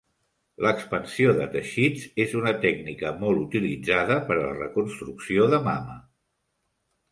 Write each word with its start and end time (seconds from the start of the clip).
L'expansió 0.65 1.33
de 1.39 1.45
teixits 1.55 2.05
és 2.23 2.33
una 2.39 2.55
tècnica 2.65 3.13
molt 3.21 3.43
utilitzada 3.43 4.19
per 4.31 4.37
a 4.39 4.41
la 4.47 4.57
reconstrucció 4.59 5.49
de 5.55 5.63
mama. 5.71 6.03